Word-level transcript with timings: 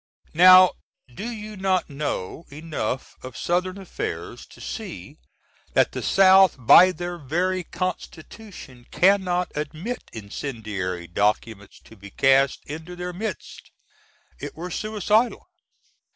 Now 0.33 0.71
do 1.13 1.29
you 1.29 1.55
not 1.55 1.87
know 1.87 2.47
enough 2.51 3.15
of 3.21 3.37
Southern 3.37 3.77
affairs 3.77 4.47
to 4.47 4.59
see 4.59 5.19
that 5.73 5.91
the 5.91 6.01
South 6.01 6.55
by 6.57 6.91
their 6.91 7.19
very 7.19 7.63
Constitution 7.63 8.87
cannot 8.89 9.51
admit 9.53 10.09
incendiary 10.11 11.05
documents 11.05 11.79
to 11.81 11.95
be 11.95 12.09
cast 12.09 12.65
into 12.65 12.95
their 12.95 13.13
midst 13.13 13.69
it 14.39 14.55
were 14.55 14.71
suicidal. 14.71 15.45